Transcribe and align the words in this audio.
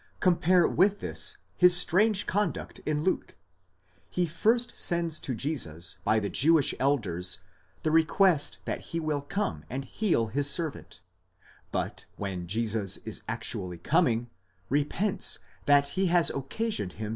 Compare 0.19 0.67
with 0.67 0.99
this 0.99 1.37
his 1.55 1.77
strange 1.77 2.25
conduct 2.25 2.79
in 2.87 3.03
Luke: 3.03 3.35
he 4.09 4.25
first 4.25 4.75
sends 4.75 5.19
to 5.19 5.35
Jesus 5.35 5.99
by 6.03 6.17
the 6.17 6.27
Jewish 6.27 6.73
elders 6.79 7.37
the 7.83 7.91
request 7.91 8.57
that 8.65 8.81
he 8.81 8.99
will 8.99 9.21
come 9.21 9.63
and 9.69 9.85
heal 9.85 10.25
his 10.25 10.49
servant, 10.49 11.01
but 11.71 12.07
when 12.15 12.47
Jesus 12.47 12.97
is 13.05 13.21
actually 13.27 13.77
coming, 13.77 14.31
repents 14.69 15.37
that 15.67 15.89
he 15.89 16.07
has 16.07 16.31
occasioned 16.31 16.93
him. 16.93 17.09